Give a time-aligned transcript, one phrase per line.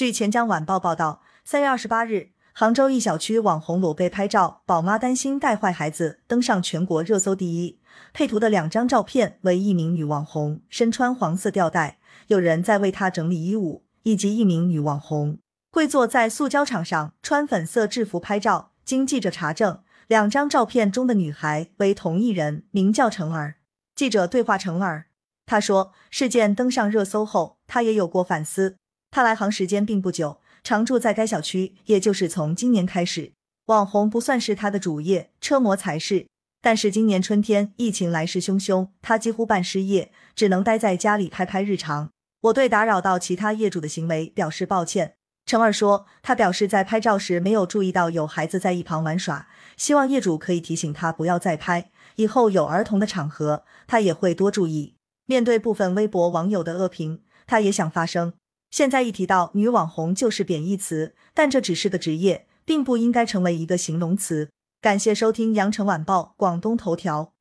[0.00, 7.78] 据钱江晚报报道，三月二十八日，杭州一小区网红裸背拍照，宝妈担心带坏孩子，登上全国热搜第一。
[8.14, 15.36] 配图的两张照片为一名女网红身穿黄色吊带，有人在为她整理衣物，以及一名女网红
[15.70, 18.72] 跪坐在塑胶场上穿粉色制服拍照。
[18.82, 23.56] 经记者查证，两张照片中的女孩为同一人，名叫程儿。
[23.94, 25.08] 记者对话程儿，
[25.44, 28.76] 他说事件登上热搜后，他也有过反思。
[29.10, 33.32] 他来杭时间并不久，常住在该小区，也就是从今年开始，
[33.66, 36.26] 网红不算是他的主业，车模才是。
[36.62, 42.10] 但是今年春天疫情来势汹汹，他几乎半失业，只能待在家里拍拍日常。
[42.42, 45.14] 我对打扰到其他业主的行为表示抱歉。
[45.46, 54.94] 陈二说，他表示在拍照时没有注意到有孩子在一旁玩耍，希望业主可以提醒他不要再拍，以后有儿童的场合他也会多注意。
[55.26, 58.34] 面对部分微博网友的恶评，他也想发声。
[58.70, 64.50] 现在一提到女网红就是贬义词，但这只是个职业，并不应该成为一个形容词。
[64.80, 67.32] 感谢收听羊城晚报广东头条。